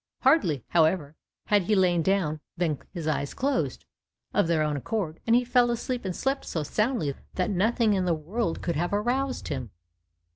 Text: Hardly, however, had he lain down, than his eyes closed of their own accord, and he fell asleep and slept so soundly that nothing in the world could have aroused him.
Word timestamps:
Hardly, 0.21 0.63
however, 0.69 1.15
had 1.45 1.61
he 1.65 1.75
lain 1.75 2.01
down, 2.01 2.39
than 2.57 2.79
his 2.91 3.05
eyes 3.07 3.35
closed 3.35 3.85
of 4.33 4.47
their 4.47 4.63
own 4.63 4.75
accord, 4.75 5.19
and 5.27 5.35
he 5.35 5.45
fell 5.45 5.69
asleep 5.69 6.05
and 6.05 6.15
slept 6.15 6.43
so 6.43 6.63
soundly 6.63 7.13
that 7.35 7.51
nothing 7.51 7.93
in 7.93 8.05
the 8.05 8.15
world 8.15 8.63
could 8.63 8.75
have 8.77 8.93
aroused 8.93 9.49
him. 9.49 9.69